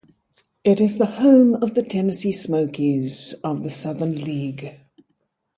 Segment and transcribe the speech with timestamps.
[0.63, 4.79] It is the home of the Tennessee Smokies of the Southern League.